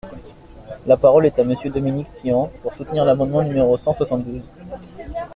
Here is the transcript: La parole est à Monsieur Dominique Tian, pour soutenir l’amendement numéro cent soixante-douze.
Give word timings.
La 0.87 0.97
parole 0.97 1.27
est 1.27 1.37
à 1.37 1.43
Monsieur 1.43 1.69
Dominique 1.69 2.11
Tian, 2.13 2.49
pour 2.63 2.73
soutenir 2.73 3.05
l’amendement 3.05 3.43
numéro 3.43 3.77
cent 3.77 3.93
soixante-douze. 3.93 4.41